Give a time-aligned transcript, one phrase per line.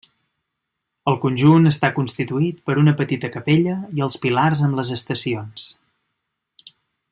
[1.11, 5.69] El conjunt està constituït per una petita capella i els pilars amb les estacions.